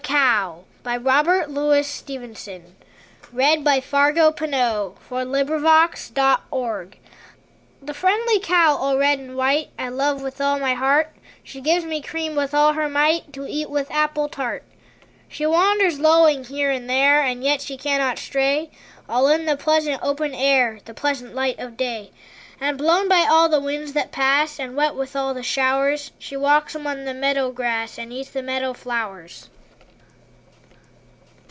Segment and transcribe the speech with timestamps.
[0.09, 2.19] Now that we've been round the village, Let's go
[3.31, 3.63] home again.
[3.63, 6.87] XXIII The Cow
[7.81, 11.85] The friendly cow all red and white, I love with all my heart: She gives
[11.85, 14.63] me cream with all her might, To eat with apple tart.
[15.29, 18.69] She wanders lowing here and there, And yet she cannot stray,
[19.07, 22.11] All in the pleasant open air, The pleasant light of day;
[22.59, 26.35] And blown by all the winds that pass And wet with all the showers, She
[26.35, 29.47] walks among the meadow grass And eats the meadow flowers.